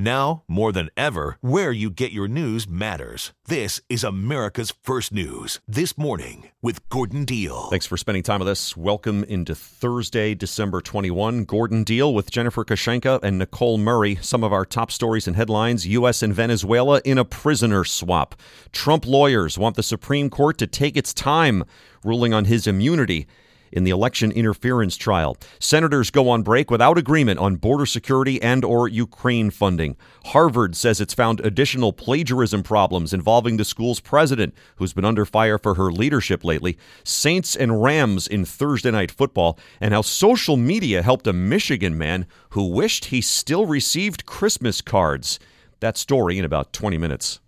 [0.00, 3.32] Now, more than ever, where you get your news matters.
[3.46, 5.58] This is America's First News.
[5.66, 7.68] This morning with Gordon Deal.
[7.68, 8.76] Thanks for spending time with us.
[8.76, 11.46] Welcome into Thursday, December 21.
[11.46, 14.16] Gordon Deal with Jennifer Kushinka and Nicole Murray.
[14.20, 16.22] Some of our top stories and headlines U.S.
[16.22, 18.36] and Venezuela in a prisoner swap.
[18.70, 21.64] Trump lawyers want the Supreme Court to take its time
[22.04, 23.26] ruling on his immunity
[23.72, 25.36] in the election interference trial.
[25.58, 29.96] Senators go on break without agreement on border security and or Ukraine funding.
[30.26, 35.58] Harvard says it's found additional plagiarism problems involving the school's president, who's been under fire
[35.58, 36.78] for her leadership lately.
[37.04, 42.26] Saints and Rams in Thursday night football, and how social media helped a Michigan man
[42.50, 45.38] who wished he still received Christmas cards.
[45.80, 47.40] That story in about 20 minutes.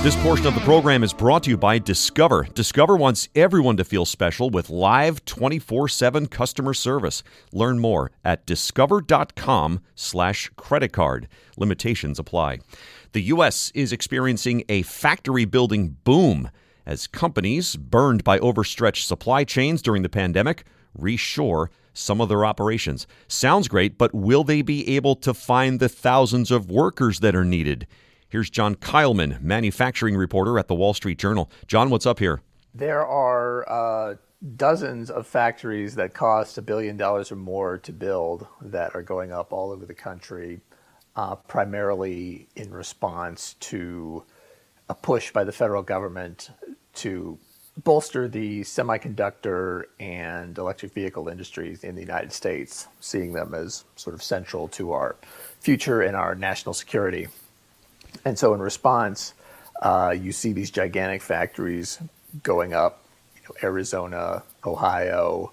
[0.00, 2.46] This portion of the program is brought to you by Discover.
[2.54, 7.24] Discover wants everyone to feel special with live 24/7 customer service.
[7.52, 11.26] Learn more at discover.com/slash credit card.
[11.56, 12.58] Limitations apply.
[13.10, 13.72] The U.S.
[13.74, 16.52] is experiencing a factory building boom
[16.86, 20.62] as companies burned by overstretched supply chains during the pandemic
[20.96, 23.08] reshore some of their operations.
[23.26, 27.44] Sounds great, but will they be able to find the thousands of workers that are
[27.44, 27.88] needed?
[28.30, 31.50] Here's John Keilman, manufacturing reporter at the Wall Street Journal.
[31.66, 32.42] John, what's up here?
[32.74, 34.16] There are uh,
[34.56, 39.32] dozens of factories that cost a billion dollars or more to build that are going
[39.32, 40.60] up all over the country,
[41.16, 44.24] uh, primarily in response to
[44.90, 46.50] a push by the federal government
[46.96, 47.38] to
[47.82, 54.12] bolster the semiconductor and electric vehicle industries in the United States, seeing them as sort
[54.12, 55.16] of central to our
[55.60, 57.28] future and our national security.
[58.24, 59.34] And so, in response,
[59.82, 61.98] uh, you see these gigantic factories
[62.42, 63.02] going up,
[63.36, 65.52] you know, Arizona, Ohio,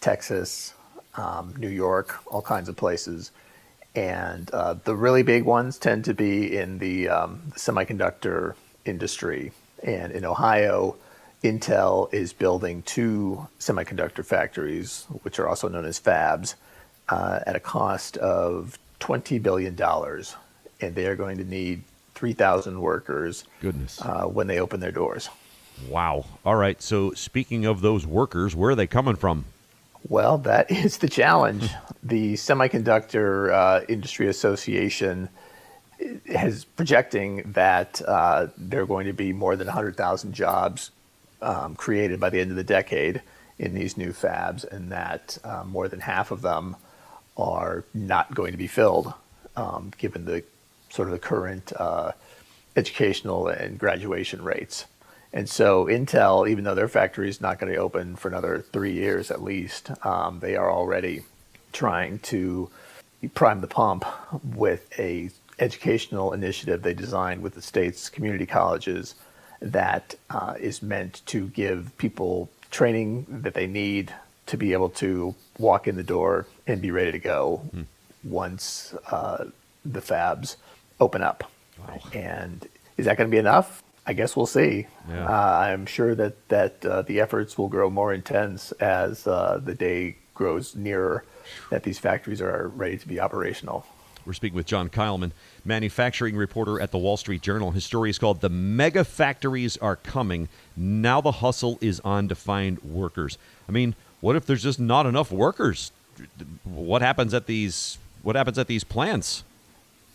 [0.00, 0.74] Texas,
[1.16, 3.30] um, New York, all kinds of places.
[3.94, 9.52] And uh, the really big ones tend to be in the, um, semiconductor industry.
[9.84, 10.96] And in Ohio,
[11.44, 16.54] Intel is building two semiconductor factories, which are also known as fabs,
[17.08, 19.76] uh, at a cost of $20 billion
[20.80, 21.82] and they are going to need
[22.14, 24.00] 3,000 workers Goodness.
[24.00, 25.28] Uh, when they open their doors.
[25.88, 26.26] Wow.
[26.44, 26.80] All right.
[26.80, 29.44] So, speaking of those workers, where are they coming from?
[30.08, 31.68] Well, that is the challenge.
[32.02, 35.28] the Semiconductor uh, Industry Association
[36.26, 40.90] has projecting that uh, there are going to be more than 100,000 jobs
[41.40, 43.22] um, created by the end of the decade
[43.58, 46.76] in these new fabs, and that uh, more than half of them
[47.36, 49.12] are not going to be filled,
[49.56, 50.42] um, given the
[50.94, 52.12] sort of the current uh,
[52.76, 54.86] educational and graduation rates.
[55.32, 58.92] And so Intel, even though their factory is not going to open for another three
[58.92, 61.22] years at least, um, they are already
[61.72, 62.70] trying to
[63.34, 64.04] prime the pump
[64.54, 69.14] with a educational initiative they designed with the state's community colleges
[69.60, 74.12] that uh, is meant to give people training that they need
[74.46, 77.84] to be able to walk in the door and be ready to go mm.
[78.24, 79.44] once uh,
[79.84, 80.56] the fabs
[81.00, 81.50] open up.
[81.78, 82.00] Wow.
[82.12, 82.66] And
[82.96, 83.82] is that going to be enough?
[84.06, 84.86] I guess we'll see.
[85.08, 85.26] Yeah.
[85.26, 89.74] Uh, I'm sure that that uh, the efforts will grow more intense as uh, the
[89.74, 91.24] day grows nearer
[91.70, 93.86] that these factories are ready to be operational.
[94.26, 95.32] We're speaking with John Keilman,
[95.64, 97.72] manufacturing reporter at the Wall Street Journal.
[97.72, 102.34] His story is called "The Mega Factories Are Coming." Now the hustle is on to
[102.34, 103.38] find workers.
[103.68, 105.92] I mean, what if there's just not enough workers?
[106.64, 107.98] What happens at these?
[108.22, 109.44] What happens at these plants?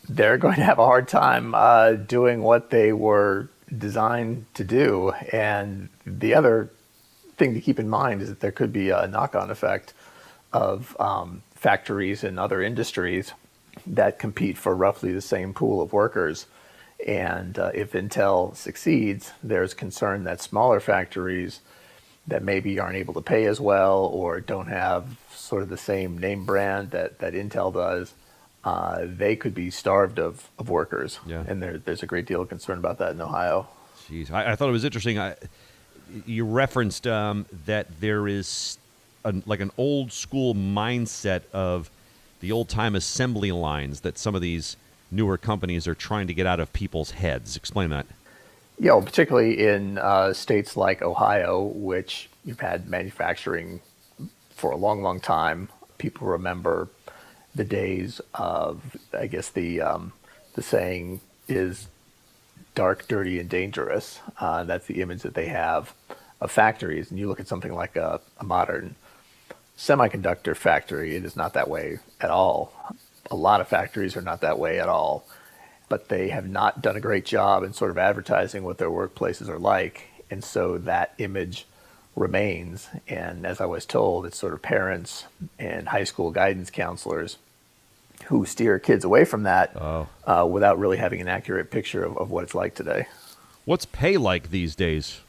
[0.09, 5.11] They're going to have a hard time uh, doing what they were designed to do.
[5.31, 6.71] And the other
[7.37, 9.93] thing to keep in mind is that there could be a knock on effect
[10.51, 13.33] of um, factories and other industries
[13.85, 16.47] that compete for roughly the same pool of workers.
[17.05, 21.61] And uh, if Intel succeeds, there's concern that smaller factories
[22.27, 26.17] that maybe aren't able to pay as well or don't have sort of the same
[26.17, 28.13] name brand that, that Intel does
[28.63, 31.19] uh, they could be starved of, of workers.
[31.25, 31.43] Yeah.
[31.47, 33.67] And there, there's a great deal of concern about that in Ohio.
[34.09, 35.19] Jeez, I, I thought it was interesting.
[35.19, 35.35] I,
[36.25, 38.77] you referenced um, that there is
[39.23, 41.89] a, like an old school mindset of
[42.39, 44.77] the old time assembly lines that some of these
[45.11, 47.55] newer companies are trying to get out of people's heads.
[47.55, 48.05] Explain that.
[48.77, 53.81] Yeah, well, particularly in uh, states like Ohio, which you've had manufacturing
[54.51, 55.69] for a long, long time.
[55.97, 56.87] People remember
[57.55, 60.13] the days of, I guess the um,
[60.53, 61.87] the saying is
[62.75, 64.19] dark, dirty, and dangerous.
[64.39, 65.93] Uh, that's the image that they have
[66.39, 67.09] of factories.
[67.09, 68.95] And you look at something like a, a modern
[69.77, 72.73] semiconductor factory, it is not that way at all.
[73.31, 75.25] A lot of factories are not that way at all,
[75.87, 79.47] but they have not done a great job in sort of advertising what their workplaces
[79.47, 80.07] are like.
[80.29, 81.65] And so that image
[82.15, 82.89] remains.
[83.07, 85.25] And as I was told, it's sort of parents
[85.57, 87.37] and high school guidance counselors
[88.25, 90.07] who steer kids away from that oh.
[90.25, 93.07] uh, without really having an accurate picture of, of what it's like today.
[93.65, 95.21] What's pay like these days?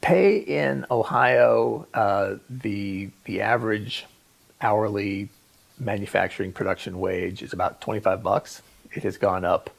[0.00, 4.06] Pay in Ohio, uh, the the average
[4.60, 5.28] hourly
[5.78, 8.62] manufacturing production wage is about 25 bucks.
[8.92, 9.70] It has gone up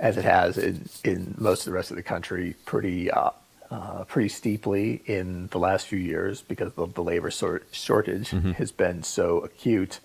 [0.00, 3.30] as it has in, in most of the rest of the country pretty uh,
[3.70, 8.52] uh, pretty steeply in the last few years because the, the labor sort, shortage mm-hmm.
[8.52, 10.00] has been so acute.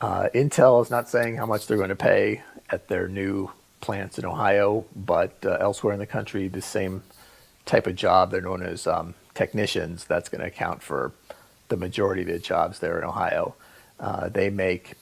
[0.00, 3.50] Uh, Intel is not saying how much they're going to pay at their new
[3.80, 7.02] plants in Ohio, but uh, elsewhere in the country, the same
[7.66, 11.12] type of job, they're known as um, technicians, that's going to account for
[11.68, 13.54] the majority of the jobs there in Ohio.
[13.98, 14.94] Uh, they make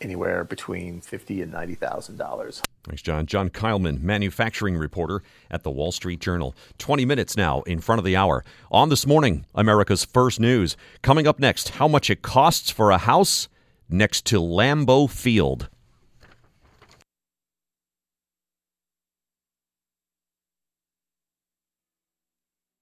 [0.00, 2.62] anywhere between fifty and ninety thousand dollars.
[2.84, 3.26] Thanks, John.
[3.26, 6.54] John Keilman, manufacturing reporter at the Wall Street Journal.
[6.78, 8.42] 20 minutes now in front of the hour.
[8.70, 10.76] On this morning, America's First News.
[11.02, 13.48] Coming up next, how much it costs for a house
[13.88, 15.68] next to Lambeau Field.